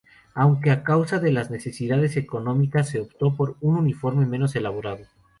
[0.33, 5.05] Aunque a causa de las necesidades económicas se optó por un uniforme menos elaborado.